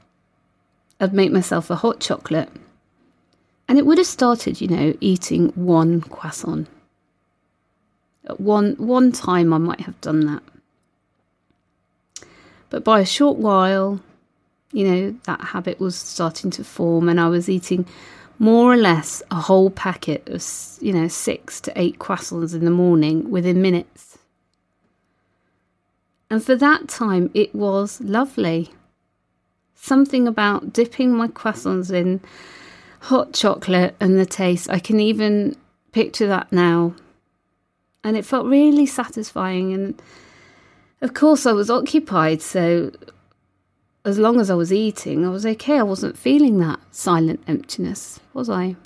I'd 0.98 1.12
make 1.12 1.32
myself 1.32 1.70
a 1.70 1.76
hot 1.76 2.00
chocolate. 2.00 2.50
And 3.68 3.78
it 3.78 3.86
would 3.86 3.98
have 3.98 4.06
started, 4.06 4.60
you 4.60 4.68
know, 4.68 4.94
eating 5.00 5.48
one 5.54 6.00
croissant. 6.00 6.68
At 8.26 8.40
one 8.40 8.74
one 8.78 9.12
time 9.12 9.52
I 9.52 9.58
might 9.58 9.80
have 9.80 10.00
done 10.00 10.26
that. 10.26 10.42
But 12.68 12.84
by 12.84 13.00
a 13.00 13.06
short 13.06 13.38
while, 13.38 14.00
you 14.72 14.88
know, 14.88 15.16
that 15.24 15.40
habit 15.40 15.80
was 15.80 15.96
starting 15.96 16.50
to 16.52 16.64
form 16.64 17.08
and 17.08 17.20
I 17.20 17.28
was 17.28 17.48
eating 17.48 17.86
more 18.38 18.72
or 18.72 18.76
less 18.76 19.22
a 19.30 19.34
whole 19.34 19.70
packet 19.70 20.28
of, 20.28 20.44
you 20.80 20.92
know, 20.92 21.08
six 21.08 21.60
to 21.62 21.72
eight 21.76 21.98
croissants 21.98 22.54
in 22.54 22.64
the 22.64 22.70
morning 22.70 23.30
within 23.30 23.60
minutes. 23.60 24.18
And 26.30 26.42
for 26.42 26.54
that 26.54 26.88
time, 26.88 27.30
it 27.34 27.54
was 27.54 28.00
lovely. 28.00 28.70
Something 29.74 30.28
about 30.28 30.72
dipping 30.72 31.12
my 31.12 31.26
croissants 31.26 31.92
in 31.92 32.20
hot 33.00 33.32
chocolate 33.32 33.96
and 33.98 34.18
the 34.18 34.26
taste. 34.26 34.70
I 34.70 34.78
can 34.78 35.00
even 35.00 35.56
picture 35.92 36.28
that 36.28 36.52
now. 36.52 36.94
And 38.02 38.16
it 38.16 38.24
felt 38.24 38.46
really 38.46 38.86
satisfying. 38.86 39.72
And 39.72 40.02
of 41.00 41.14
course, 41.14 41.46
I 41.46 41.52
was 41.52 41.70
occupied, 41.70 42.42
so 42.42 42.92
as 44.04 44.18
long 44.18 44.40
as 44.40 44.50
I 44.50 44.54
was 44.54 44.72
eating, 44.72 45.26
I 45.26 45.28
was 45.28 45.44
okay. 45.44 45.78
I 45.78 45.82
wasn't 45.82 46.16
feeling 46.16 46.58
that 46.60 46.80
silent 46.90 47.42
emptiness, 47.46 48.20
was 48.32 48.48
I? 48.48 48.76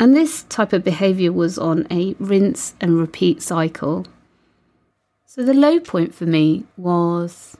And 0.00 0.16
this 0.16 0.42
type 0.44 0.72
of 0.72 0.82
behaviour 0.82 1.32
was 1.32 1.58
on 1.58 1.86
a 1.90 2.14
rinse 2.18 2.74
and 2.80 2.98
repeat 2.98 3.42
cycle. 3.42 4.06
So 5.26 5.42
the 5.42 5.54
low 5.54 5.78
point 5.80 6.14
for 6.14 6.26
me 6.26 6.64
was 6.76 7.56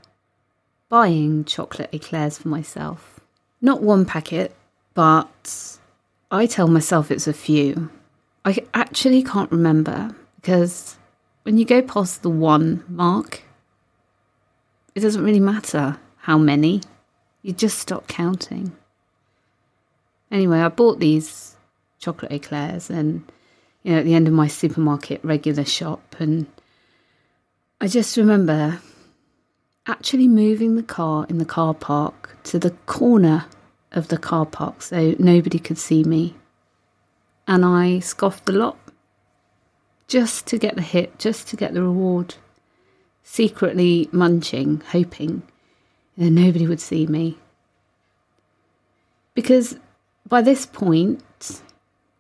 buying 0.89 1.45
chocolate 1.45 1.91
eclairs 1.93 2.39
for 2.39 2.49
myself. 2.49 3.21
Not 3.61 3.83
one 3.83 4.05
packet, 4.05 4.55
but 4.95 5.79
I 6.31 6.47
tell 6.47 6.69
myself 6.69 7.11
it's 7.11 7.27
a 7.27 7.33
few. 7.33 7.91
I 8.45 8.59
actually 8.75 9.23
can't 9.23 9.51
remember 9.51 10.15
because 10.37 10.99
when 11.45 11.57
you 11.57 11.65
go 11.65 11.81
past 11.81 12.23
the 12.23 12.31
one 12.31 12.85
mark, 12.89 13.43
it 14.95 15.01
doesn't 15.01 15.25
really 15.25 15.41
matter 15.41 15.99
how 16.19 16.39
many, 16.39 16.83
you 17.43 17.53
just 17.53 17.79
stop 17.79 18.07
counting. 18.07 18.73
Anyway, 20.31 20.59
I 20.59 20.69
bought 20.69 21.01
these 21.01 21.57
chocolate 21.99 22.33
eclairs 22.33 22.91
and, 22.91 23.31
you 23.83 23.93
know, 23.93 23.99
at 23.99 24.05
the 24.05 24.15
end 24.15 24.27
of 24.27 24.35
my 24.35 24.47
supermarket 24.47 25.23
regular 25.23 25.65
shop, 25.65 26.17
and 26.19 26.47
I 27.81 27.87
just 27.87 28.17
remember 28.17 28.81
actually 29.87 30.29
moving 30.29 30.77
the 30.77 30.83
car 30.83 31.27
in 31.29 31.39
the 31.39 31.45
car 31.45 31.75
park 31.75 32.37
to 32.45 32.59
the 32.59 32.71
corner 32.87 33.47
of 33.93 34.09
the 34.09 34.17
car 34.17 34.47
park 34.47 34.83
so 34.83 35.15
nobody 35.19 35.59
could 35.59 35.79
see 35.79 36.05
me. 36.05 36.35
And 37.47 37.65
I 37.65 37.99
scoffed 37.99 38.49
a 38.49 38.53
lot 38.53 38.79
just 40.09 40.47
to 40.47 40.59
get 40.59 40.77
the 40.77 40.83
hit, 40.83 41.19
just 41.19 41.49
to 41.49 41.57
get 41.57 41.75
the 41.75 41.83
reward 41.83 42.37
secretly 43.23 44.09
munching, 44.13 44.83
hoping 44.91 45.43
that 46.17 46.31
nobody 46.31 46.67
would 46.67 46.81
see 46.81 47.07
me. 47.07 47.39
Because 49.35 49.79
by 50.29 50.41
this 50.43 50.67
point 50.67 51.63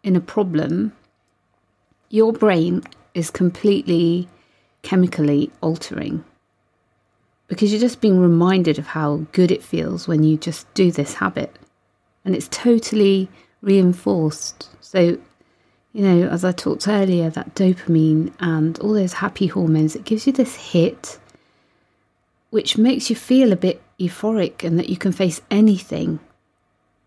in 0.02 0.16
a 0.16 0.20
problem, 0.20 0.92
your 2.08 2.32
brain 2.32 2.82
is 3.14 3.30
completely 3.30 4.28
chemically 4.82 5.50
altering 5.60 6.24
because 7.48 7.72
you're 7.72 7.80
just 7.80 8.00
being 8.00 8.20
reminded 8.20 8.78
of 8.78 8.88
how 8.88 9.26
good 9.32 9.50
it 9.50 9.62
feels 9.62 10.06
when 10.08 10.22
you 10.22 10.36
just 10.36 10.72
do 10.74 10.90
this 10.90 11.14
habit 11.14 11.56
and 12.24 12.34
it's 12.34 12.48
totally 12.48 13.28
reinforced. 13.64 14.68
So 14.80 15.18
you 15.92 16.02
know, 16.02 16.28
as 16.28 16.44
I 16.44 16.50
talked 16.50 16.88
earlier, 16.88 17.30
that 17.30 17.54
dopamine 17.54 18.32
and 18.40 18.78
all 18.80 18.94
those 18.94 19.14
happy 19.14 19.46
hormones, 19.46 19.94
it 19.94 20.04
gives 20.04 20.26
you 20.26 20.32
this 20.32 20.56
hit 20.56 21.18
which 22.54 22.78
makes 22.78 23.10
you 23.10 23.16
feel 23.16 23.52
a 23.52 23.56
bit 23.56 23.82
euphoric 23.98 24.62
and 24.62 24.78
that 24.78 24.88
you 24.88 24.96
can 24.96 25.10
face 25.10 25.40
anything, 25.50 26.20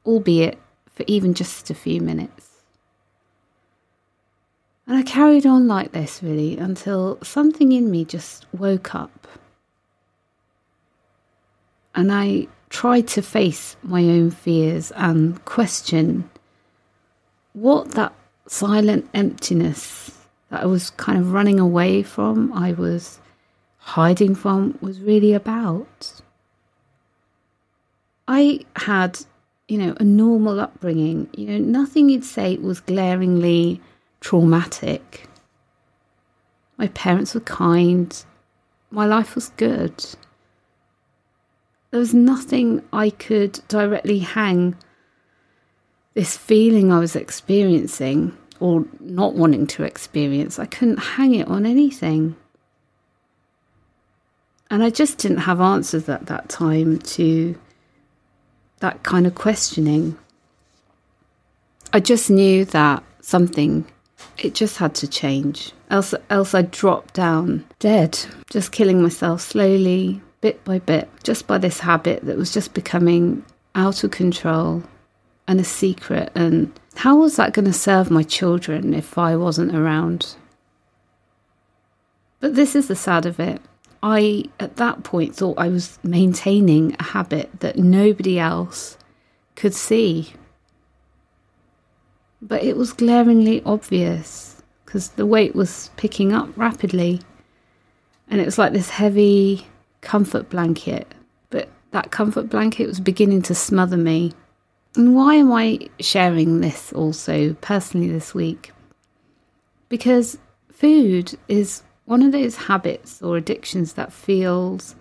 albeit 0.06 0.60
for 0.94 1.06
even 1.08 1.34
just 1.34 1.70
a 1.70 1.74
few 1.74 2.02
minutes. 2.02 2.50
And 4.86 4.98
I 4.98 5.04
carried 5.04 5.46
on 5.46 5.66
like 5.66 5.94
this 5.94 6.22
really 6.22 6.58
until 6.58 7.18
something 7.24 7.72
in 7.72 7.90
me 7.90 8.04
just 8.04 8.46
woke 8.52 8.94
up. 8.94 9.26
And 11.96 12.12
I 12.12 12.48
tried 12.70 13.08
to 13.10 13.22
face 13.22 13.78
my 13.82 14.02
own 14.04 14.32
fears 14.32 14.92
and 14.98 15.46
question 15.46 16.30
what 17.62 17.92
that 17.92 18.14
silent 18.46 19.10
emptiness 19.16 20.12
that 20.50 20.62
I 20.62 20.66
was 20.68 20.92
kind 20.92 21.18
of 21.18 21.34
running 21.34 21.60
away 21.60 22.04
from. 22.04 22.54
I 22.54 22.74
was 22.74 23.20
hiding 23.78 24.36
from 24.36 24.78
was 24.80 25.02
really 25.02 25.34
about. 25.34 26.22
I 28.28 28.60
had, 28.76 29.20
you 29.68 29.80
know, 29.80 29.96
a 30.00 30.04
normal 30.04 30.60
upbringing. 30.60 31.30
You 31.36 31.48
know, 31.48 31.58
nothing 31.58 32.10
you'd 32.10 32.24
say 32.24 32.58
was 32.58 32.80
glaringly 32.80 33.82
traumatic. 34.20 35.28
My 36.78 36.90
parents 36.90 37.34
were 37.34 37.42
kind. 37.42 38.24
My 38.92 39.08
life 39.08 39.34
was 39.34 39.50
good. 39.58 40.06
There 41.90 42.00
was 42.00 42.14
nothing 42.14 42.84
I 42.94 43.10
could 43.10 43.62
directly 43.68 44.20
hang 44.20 44.76
this 46.18 46.36
feeling 46.36 46.92
I 46.92 46.98
was 46.98 47.16
experiencing 47.16 48.36
or 48.60 48.84
not 49.00 49.36
wanting 49.36 49.68
to 49.68 49.84
experience. 49.84 50.58
I 50.58 50.66
couldn't 50.66 50.98
hang 50.98 51.36
it 51.36 51.48
on 51.48 51.64
anything. 51.64 52.36
And 54.72 54.82
I 54.82 54.90
just 54.90 55.20
didn't 55.20 55.46
have 55.46 55.62
answers 55.62 56.10
at 56.10 56.26
that 56.26 56.50
time 56.50 56.98
to 57.18 57.56
that 58.80 59.04
kind 59.04 59.28
of 59.28 59.36
questioning. 59.36 60.18
I 61.94 62.00
just 62.00 62.32
knew 62.32 62.66
that 62.66 63.04
something, 63.22 63.86
it 64.40 64.56
just 64.56 64.78
had 64.78 64.96
to 64.96 65.08
change. 65.08 65.72
Else, 65.92 66.16
else 66.32 66.56
I'd 66.56 66.72
drop 66.72 67.14
down 67.14 67.64
dead, 67.78 68.18
just 68.50 68.72
killing 68.72 69.04
myself 69.04 69.42
slowly, 69.42 70.20
bit 70.42 70.66
by 70.66 70.80
bit, 70.80 71.10
just 71.22 71.46
by 71.46 71.60
this 71.60 71.82
habit 71.82 72.26
that 72.26 72.38
was 72.38 72.52
just 72.52 72.74
becoming 72.74 73.46
out 73.76 74.04
of 74.04 74.10
control 74.10 74.82
and 75.48 75.60
a 75.60 75.64
secret. 75.64 76.32
And 76.36 76.72
how 76.96 77.18
was 77.18 77.36
that 77.38 77.54
going 77.54 77.66
to 77.66 77.74
serve 77.74 78.12
my 78.12 78.24
children 78.24 78.94
if 78.94 79.18
I 79.18 79.36
wasn't 79.36 79.76
around? 79.76 80.36
But 82.40 82.56
this 82.56 82.76
is 82.76 82.88
the 82.88 82.96
sad 82.96 83.26
of 83.26 83.40
it. 83.40 83.62
I, 84.04 84.46
at 84.60 84.76
that 84.78 85.04
point, 85.04 85.36
thought 85.36 85.58
I 85.58 85.70
was 85.70 85.98
maintaining 86.04 86.96
a 87.00 87.04
habit 87.04 87.60
that 87.62 87.78
nobody 87.78 88.38
else 88.38 88.98
could 89.56 89.74
see. 89.74 90.34
But 92.42 92.64
it 92.64 92.78
was 92.78 92.94
glaringly 92.94 93.64
obvious 93.66 94.62
because 94.86 95.10
the 95.10 95.26
weight 95.26 95.56
was 95.56 95.90
picking 95.98 96.32
up 96.32 96.50
rapidly. 96.56 97.22
And 98.30 98.40
it 98.40 98.46
was 98.46 98.58
like 98.58 98.74
this 98.74 98.90
heavy 98.90 99.66
comfort 100.02 100.50
blanket. 100.50 101.14
But 101.50 101.70
that 101.92 102.12
comfort 102.12 102.50
blanket 102.50 102.88
was 102.88 103.00
beginning 103.00 103.42
to 103.44 103.56
smother 103.56 103.98
me. 103.98 104.34
And 104.98 105.14
why 105.16 105.36
am 105.36 105.54
I 105.54 105.90
sharing 106.00 106.62
this 106.62 106.92
also 106.92 107.54
personally 107.62 108.10
this 108.10 108.34
week? 108.34 108.72
Because 109.90 110.40
food 110.72 111.38
is 111.48 111.84
one 112.06 112.24
of 112.24 112.32
those 112.32 112.56
habits 112.56 113.22
or 113.22 113.38
addictions 113.38 113.94
that 113.94 114.12
feels 114.12 114.96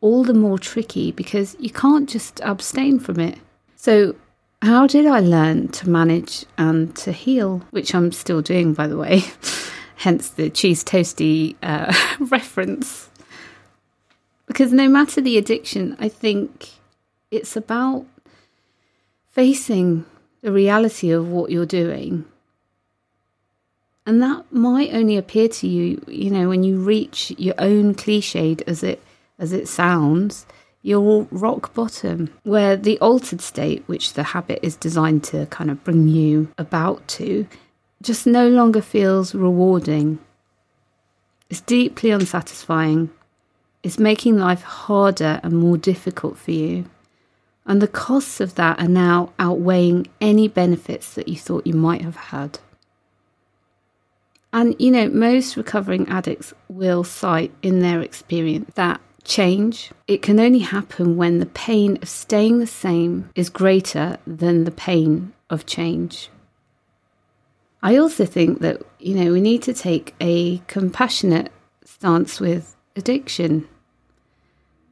all 0.00 0.24
the 0.24 0.34
more 0.34 0.58
tricky 0.58 1.12
because 1.12 1.56
you 1.60 1.70
can't 1.70 2.08
just 2.08 2.40
abstain 2.40 2.98
from 2.98 3.20
it. 3.20 3.38
So, 3.76 4.16
how 4.62 4.88
did 4.88 5.06
I 5.06 5.20
learn 5.20 5.68
to 5.68 5.88
manage 5.88 6.44
and 6.58 6.94
to 6.96 7.12
heal? 7.12 7.62
Which 7.70 7.94
I'm 7.94 8.10
still 8.10 8.42
doing, 8.42 8.74
by 8.74 8.88
the 8.88 8.96
way, 8.96 9.22
hence 9.94 10.30
the 10.30 10.50
cheese 10.50 10.82
toasty 10.82 11.54
uh, 11.62 11.94
reference. 12.18 13.08
Because 14.48 14.72
no 14.72 14.88
matter 14.88 15.20
the 15.20 15.38
addiction, 15.38 15.96
I 16.00 16.08
think 16.08 16.70
it's 17.30 17.54
about 17.56 18.06
facing 19.30 20.04
the 20.42 20.52
reality 20.52 21.10
of 21.10 21.28
what 21.28 21.50
you're 21.50 21.66
doing 21.66 22.24
and 24.06 24.22
that 24.22 24.50
might 24.50 24.92
only 24.92 25.16
appear 25.16 25.48
to 25.48 25.68
you, 25.68 26.02
you 26.08 26.30
know, 26.30 26.48
when 26.48 26.64
you 26.64 26.80
reach 26.80 27.32
your 27.38 27.54
own 27.58 27.94
cliched 27.94 28.62
as 28.66 28.82
it 28.82 29.00
as 29.38 29.52
it 29.52 29.68
sounds, 29.68 30.46
your 30.82 31.28
rock 31.30 31.72
bottom, 31.74 32.28
where 32.42 32.76
the 32.76 32.98
altered 32.98 33.40
state, 33.40 33.84
which 33.86 34.14
the 34.14 34.22
habit 34.22 34.58
is 34.62 34.74
designed 34.74 35.22
to 35.24 35.46
kind 35.46 35.70
of 35.70 35.84
bring 35.84 36.08
you 36.08 36.52
about 36.58 37.06
to, 37.06 37.46
just 38.02 38.26
no 38.26 38.48
longer 38.48 38.82
feels 38.82 39.34
rewarding. 39.34 40.18
It's 41.48 41.60
deeply 41.60 42.10
unsatisfying. 42.10 43.10
It's 43.82 43.98
making 43.98 44.38
life 44.38 44.62
harder 44.62 45.40
and 45.42 45.54
more 45.54 45.78
difficult 45.78 46.36
for 46.36 46.50
you. 46.50 46.84
And 47.70 47.80
the 47.80 47.86
costs 47.86 48.40
of 48.40 48.56
that 48.56 48.80
are 48.80 48.88
now 48.88 49.32
outweighing 49.38 50.08
any 50.20 50.48
benefits 50.48 51.14
that 51.14 51.28
you 51.28 51.36
thought 51.36 51.68
you 51.68 51.72
might 51.72 52.02
have 52.02 52.16
had. 52.16 52.58
And, 54.52 54.74
you 54.80 54.90
know, 54.90 55.08
most 55.08 55.56
recovering 55.56 56.08
addicts 56.08 56.52
will 56.68 57.04
cite 57.04 57.52
in 57.62 57.78
their 57.78 58.00
experience 58.00 58.72
that 58.74 59.00
change, 59.22 59.92
it 60.08 60.20
can 60.20 60.40
only 60.40 60.58
happen 60.58 61.16
when 61.16 61.38
the 61.38 61.46
pain 61.46 61.96
of 62.02 62.08
staying 62.08 62.58
the 62.58 62.66
same 62.66 63.30
is 63.36 63.48
greater 63.48 64.18
than 64.26 64.64
the 64.64 64.72
pain 64.72 65.32
of 65.48 65.64
change. 65.64 66.28
I 67.84 67.96
also 67.96 68.26
think 68.26 68.58
that, 68.62 68.82
you 68.98 69.14
know, 69.14 69.30
we 69.30 69.40
need 69.40 69.62
to 69.62 69.72
take 69.72 70.16
a 70.20 70.58
compassionate 70.66 71.52
stance 71.84 72.40
with 72.40 72.74
addiction. 72.96 73.68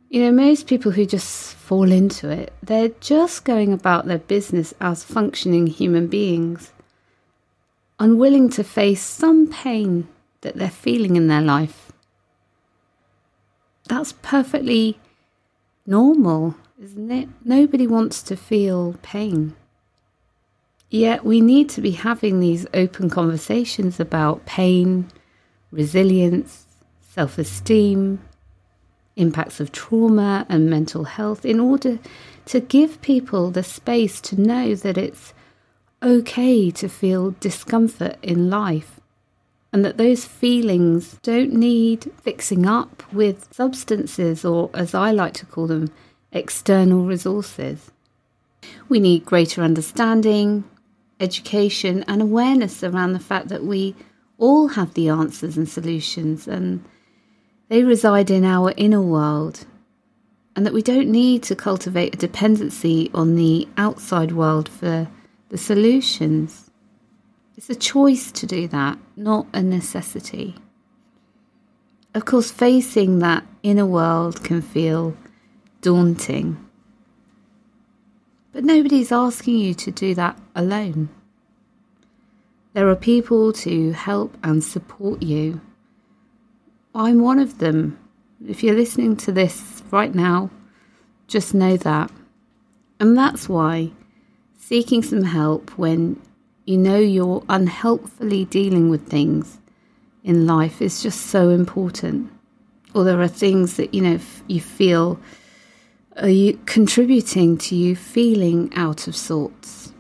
You 0.09 0.23
know, 0.23 0.33
most 0.33 0.67
people 0.67 0.93
who 0.93 1.05
just 1.05 1.55
fall 1.55 1.93
into 1.93 2.31
it, 2.31 2.53
they're 2.63 2.89
just 3.01 3.45
going 3.45 3.73
about 3.73 4.07
their 4.07 4.19
business 4.19 4.73
as 4.81 5.05
functioning 5.05 5.67
human 5.67 6.07
beings 6.07 6.73
unwilling 7.99 8.49
to 8.49 8.65
face 8.65 9.03
some 9.03 9.49
pain 9.49 10.09
that 10.43 10.57
they're 10.57 10.71
feeling 10.71 11.17
in 11.17 11.27
their 11.27 11.41
life. 11.41 11.91
That's 13.89 14.13
perfectly 14.13 14.99
normal, 15.87 16.55
isn't 16.81 17.11
it? 17.11 17.29
Nobody 17.45 17.87
wants 17.87 18.23
to 18.25 18.37
feel 18.37 18.95
pain. 19.03 19.57
Yet 20.91 21.25
we 21.25 21.41
need 21.41 21.69
to 21.71 21.81
be 21.81 21.91
having 21.91 22.41
these 22.41 22.67
open 22.73 23.11
conversations 23.11 23.99
about 23.99 24.47
pain, 24.47 25.11
resilience, 25.71 26.67
self 27.11 27.37
esteem, 27.39 28.21
impacts 29.19 29.61
of 29.61 29.73
trauma, 29.73 30.47
and 30.49 30.71
mental 30.71 31.05
health 31.05 31.45
in 31.45 31.61
order 31.61 31.99
to 32.47 32.61
give 32.61 33.03
people 33.03 33.51
the 33.51 33.63
space 33.63 34.21
to 34.23 34.41
know 34.41 34.75
that 34.75 34.97
it's 34.97 35.35
okay 36.03 36.71
to 36.71 36.89
feel 36.89 37.33
discomfort 37.41 38.17
in 38.23 38.49
life 38.49 39.01
and 39.73 39.85
that 39.85 39.99
those 39.99 40.25
feelings 40.25 41.19
don't 41.23 41.53
need 41.53 42.11
fixing 42.23 42.65
up 42.65 43.03
with 43.13 43.53
substances 43.53 44.45
or, 44.45 44.71
as 44.73 44.95
I 44.95 45.11
like 45.11 45.35
to 45.35 45.47
call 45.47 45.67
them, 45.67 45.93
external 46.33 47.05
resources. 47.05 47.91
We 48.89 49.01
need 49.01 49.25
greater 49.25 49.63
understanding, 49.63 50.65
education, 51.21 52.05
and 52.09 52.23
awareness 52.23 52.83
around 52.83 53.13
the 53.13 53.21
fact 53.21 53.49
that 53.49 53.65
we 53.65 53.95
all 54.39 54.69
have 54.69 54.95
the 54.95 55.09
answers 55.09 55.57
and 55.57 55.69
solutions 55.69 56.49
and 56.49 56.85
they 57.69 57.83
reside 57.83 58.31
in 58.31 58.45
our 58.45 58.73
inner 58.77 59.03
world, 59.03 59.67
and 60.57 60.65
that 60.65 60.73
we 60.73 60.83
don't 60.83 61.09
need 61.09 61.43
to 61.45 61.55
cultivate 61.55 62.15
a 62.15 62.19
dependency 62.19 63.11
on 63.15 63.37
the 63.37 63.69
outside 63.77 64.33
world 64.33 64.69
for 64.69 65.09
the 65.51 65.59
solutions. 65.59 66.71
It's 67.57 67.71
a 67.71 67.75
choice 67.75 68.33
to 68.33 68.47
do 68.47 68.69
that, 68.69 68.99
not 69.17 69.47
a 69.53 69.63
necessity. 69.63 70.55
Of 72.15 72.25
course, 72.25 72.51
facing 72.51 73.19
that 73.19 73.47
inner 73.63 73.87
world 73.87 74.43
can 74.43 74.63
feel 74.63 75.17
daunting. 75.83 76.57
But 78.53 78.65
nobody's 78.65 79.13
asking 79.13 79.59
you 79.59 79.75
to 79.75 79.91
do 79.91 80.15
that 80.15 80.39
alone. 80.57 81.11
There 82.73 82.89
are 82.89 82.97
people 82.97 83.53
to 83.53 83.93
help 83.93 84.37
and 84.43 84.65
support 84.65 85.23
you. 85.23 85.61
I'm 86.95 87.21
one 87.21 87.39
of 87.39 87.59
them. 87.59 87.99
If 88.47 88.63
you're 88.63 88.75
listening 88.75 89.17
to 89.19 89.33
this 89.33 89.83
right 89.91 90.15
now, 90.15 90.51
just 91.27 91.55
know 91.55 91.77
that. 91.77 92.11
And 93.01 93.17
that's 93.17 93.49
why 93.49 93.93
seeking 94.59 95.03
some 95.03 95.23
help 95.23 95.71
when 95.79 96.21
you 96.65 96.77
know 96.77 96.99
you're 96.99 97.45
unhelpfully 97.49 98.45
dealing 98.47 98.91
with 98.91 99.09
things 99.09 99.59
in 100.25 100.47
life 100.47 100.83
is 100.83 101.03
just 101.03 101.23
so 101.27 101.51
important. 101.51 102.31
Or 102.95 103.05
there 103.05 103.21
are 103.21 103.29
things 103.29 103.77
that, 103.77 103.95
you 103.95 104.03
know, 104.03 104.19
you 104.47 104.61
feel 104.61 105.19
are 106.17 106.29
you 106.29 106.59
contributing 106.67 107.57
to 107.59 107.77
you 107.77 107.95
feeling 107.95 108.73
out 108.75 109.07
of 109.07 109.15
sorts. 109.15 109.93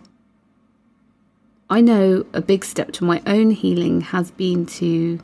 I 1.70 1.80
know 1.80 2.26
a 2.32 2.40
big 2.40 2.64
step 2.64 2.92
to 2.92 3.04
my 3.04 3.22
own 3.26 3.52
healing 3.52 4.00
has 4.00 4.30
been 4.32 4.66
to 4.66 5.20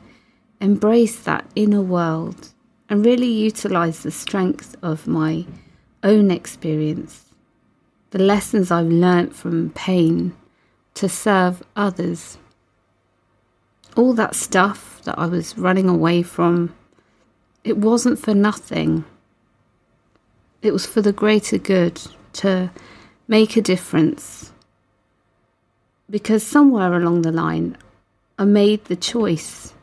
embrace 0.61 1.19
that 1.21 1.49
inner 1.55 1.81
world 1.81 2.49
and 2.89 3.05
really 3.05 3.31
utilize 3.31 4.03
the 4.03 4.11
strength 4.11 4.75
of 4.81 5.07
my 5.07 5.45
own 6.03 6.31
experience 6.31 7.25
the 8.15 8.23
lessons 8.23 8.71
I've 8.71 8.87
learnt 8.87 9.35
from 9.35 9.71
pain 9.71 10.33
to 10.93 11.09
serve 11.09 11.61
others. 11.75 12.37
All 13.97 14.13
that 14.13 14.35
stuff 14.35 15.01
that 15.03 15.19
I 15.19 15.25
was 15.25 15.57
running 15.57 15.89
away 15.89 16.23
from, 16.23 16.73
it 17.65 17.75
wasn't 17.77 18.17
for 18.17 18.33
nothing. 18.33 19.03
It 20.61 20.71
was 20.71 20.85
for 20.85 21.01
the 21.01 21.11
greater 21.11 21.57
good 21.57 22.01
to 22.39 22.71
make 23.27 23.57
a 23.57 23.61
difference. 23.61 24.53
Because 26.09 26.41
somewhere 26.41 26.93
along 26.93 27.23
the 27.23 27.33
line, 27.33 27.75
I 28.39 28.45
made 28.45 28.85
the 28.85 28.95
choice 28.95 29.73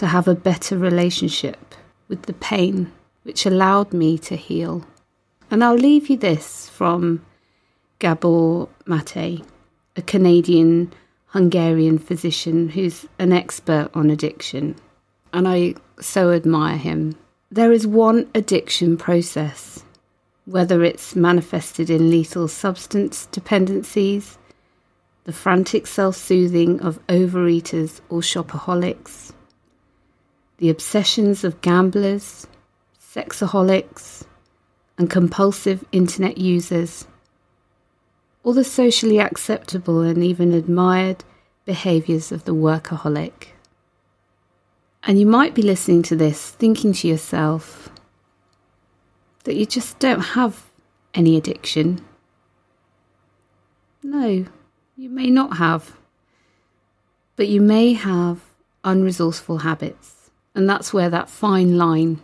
to 0.00 0.06
have 0.06 0.26
a 0.26 0.34
better 0.34 0.78
relationship 0.78 1.74
with 2.08 2.22
the 2.22 2.32
pain, 2.32 2.90
which 3.22 3.44
allowed 3.44 3.92
me 3.92 4.16
to 4.16 4.34
heal. 4.34 4.82
And 5.50 5.62
I'll 5.62 5.74
leave 5.74 6.08
you 6.08 6.16
this 6.16 6.70
from 6.70 7.22
Gabor 7.98 8.70
Mate, 8.86 9.44
a 9.96 10.02
Canadian 10.06 10.90
Hungarian 11.26 11.98
physician 11.98 12.70
who's 12.70 13.04
an 13.18 13.34
expert 13.34 13.90
on 13.92 14.08
addiction. 14.08 14.74
And 15.34 15.46
I 15.46 15.74
so 16.00 16.32
admire 16.32 16.78
him. 16.78 17.14
There 17.50 17.70
is 17.70 17.86
one 17.86 18.26
addiction 18.34 18.96
process, 18.96 19.84
whether 20.46 20.82
it's 20.82 21.14
manifested 21.14 21.90
in 21.90 22.08
lethal 22.08 22.48
substance 22.48 23.26
dependencies, 23.26 24.38
the 25.24 25.34
frantic 25.34 25.86
self 25.86 26.16
soothing 26.16 26.80
of 26.80 27.06
overeaters 27.08 28.00
or 28.08 28.22
shopaholics, 28.22 29.34
the 30.60 30.68
obsessions 30.68 31.42
of 31.42 31.62
gamblers, 31.62 32.46
sexaholics, 33.00 34.24
and 34.98 35.08
compulsive 35.08 35.82
internet 35.90 36.36
users. 36.36 37.06
All 38.44 38.52
the 38.52 38.62
socially 38.62 39.18
acceptable 39.18 40.02
and 40.02 40.22
even 40.22 40.52
admired 40.52 41.24
behaviours 41.64 42.30
of 42.30 42.44
the 42.44 42.54
workaholic. 42.54 43.54
And 45.02 45.18
you 45.18 45.24
might 45.24 45.54
be 45.54 45.62
listening 45.62 46.02
to 46.04 46.16
this 46.16 46.50
thinking 46.50 46.92
to 46.92 47.08
yourself 47.08 47.88
that 49.44 49.56
you 49.56 49.64
just 49.64 49.98
don't 49.98 50.20
have 50.20 50.66
any 51.14 51.38
addiction. 51.38 52.04
No, 54.02 54.44
you 54.94 55.08
may 55.08 55.30
not 55.30 55.56
have. 55.56 55.96
But 57.36 57.48
you 57.48 57.62
may 57.62 57.94
have 57.94 58.42
unresourceful 58.84 59.62
habits. 59.62 60.19
And 60.54 60.68
that's 60.68 60.92
where 60.92 61.10
that 61.10 61.28
fine 61.28 61.78
line 61.78 62.20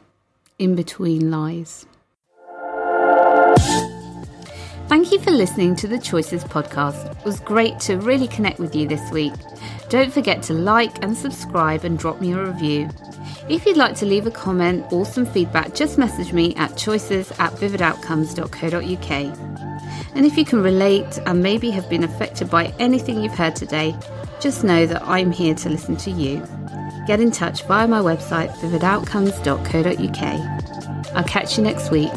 in 0.58 0.74
between 0.74 1.30
lies. 1.30 1.86
Thank 4.88 5.10
you 5.10 5.18
for 5.18 5.32
listening 5.32 5.74
to 5.76 5.88
the 5.88 5.98
Choices 5.98 6.44
podcast. 6.44 7.10
It 7.18 7.24
was 7.24 7.40
great 7.40 7.80
to 7.80 7.96
really 7.96 8.28
connect 8.28 8.60
with 8.60 8.74
you 8.74 8.86
this 8.86 9.10
week. 9.10 9.32
Don't 9.88 10.12
forget 10.12 10.42
to 10.44 10.54
like 10.54 11.02
and 11.02 11.16
subscribe 11.16 11.84
and 11.84 11.98
drop 11.98 12.20
me 12.20 12.32
a 12.32 12.44
review. 12.44 12.88
If 13.48 13.66
you'd 13.66 13.76
like 13.76 13.96
to 13.96 14.06
leave 14.06 14.26
a 14.26 14.30
comment 14.30 14.84
or 14.92 15.04
some 15.04 15.26
feedback, 15.26 15.74
just 15.74 15.98
message 15.98 16.32
me 16.32 16.54
at 16.54 16.76
choices 16.76 17.32
at 17.32 17.52
vividoutcomes.co.uk. 17.54 19.10
And 20.16 20.24
if 20.24 20.36
you 20.38 20.44
can 20.44 20.62
relate 20.62 21.18
and 21.26 21.42
maybe 21.42 21.70
have 21.70 21.90
been 21.90 22.04
affected 22.04 22.48
by 22.48 22.72
anything 22.78 23.20
you've 23.20 23.34
heard 23.34 23.56
today, 23.56 23.94
just 24.40 24.64
know 24.64 24.86
that 24.86 25.02
I'm 25.02 25.32
here 25.32 25.54
to 25.56 25.68
listen 25.68 25.96
to 25.96 26.10
you. 26.10 26.46
Get 27.06 27.20
in 27.20 27.30
touch 27.30 27.62
via 27.64 27.86
my 27.86 28.00
website, 28.00 28.50
vividoutcomes.co.uk. 28.58 31.16
I'll 31.16 31.24
catch 31.24 31.56
you 31.56 31.62
next 31.62 31.90
week. 31.90 32.10